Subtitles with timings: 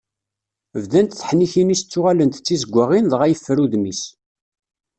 [0.83, 4.03] Bdant teḥnikin-is ttuɣalent d tizeggaɣin, dɣa yeffer udem-is.